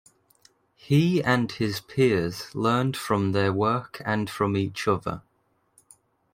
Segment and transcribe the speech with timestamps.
[0.75, 5.21] He and his peers learned from their work and from each other.